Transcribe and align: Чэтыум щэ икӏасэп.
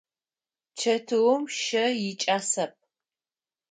Чэтыум 0.79 1.43
щэ 1.59 1.85
икӏасэп. 2.09 2.73